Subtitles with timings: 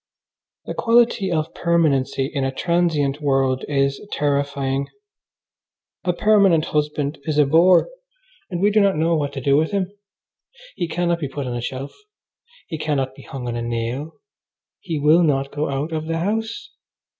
[0.65, 4.87] The quality of permanency in a transient world is terrifying.
[6.05, 7.87] A permanent husband is a bore,
[8.49, 9.91] and we do not know what to do with him.
[10.75, 11.93] He cannot be put on a shelf.
[12.67, 14.13] He cannot be hung on a nail.
[14.79, 16.71] He will not go out of the house.